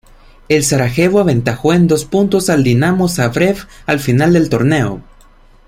El 0.49 0.63
Sarajevo 0.63 1.19
aventajó 1.19 1.73
en 1.73 1.87
dos 1.87 2.05
puntos 2.05 2.49
al 2.49 2.63
Dinamo 2.63 3.07
Zagreb 3.07 3.57
al 3.85 3.99
final 3.99 4.33
del 4.33 4.49
torneo. 4.49 5.03